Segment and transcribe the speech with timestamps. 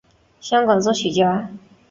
[0.39, 1.51] 香港作曲家。